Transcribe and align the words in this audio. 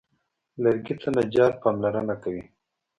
لرګي 0.63 0.95
ته 1.01 1.09
نجار 1.17 1.51
پاملرنه 1.61 2.15
کوي. 2.23 2.43